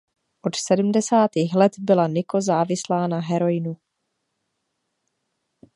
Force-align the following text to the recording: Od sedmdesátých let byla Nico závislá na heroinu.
Od 0.41 0.55
sedmdesátých 0.55 1.55
let 1.55 1.71
byla 1.79 2.07
Nico 2.07 2.41
závislá 2.41 3.07
na 3.07 3.19
heroinu. 3.19 3.77